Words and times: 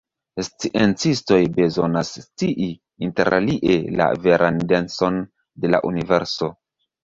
Sciencistoj 0.45 1.37
bezonas 1.57 2.15
scii, 2.23 2.71
interalie, 3.09 3.77
la 4.03 4.09
veran 4.27 4.61
denson 4.75 5.23
de 5.67 5.75
la 5.77 5.85
universo. 5.95 6.55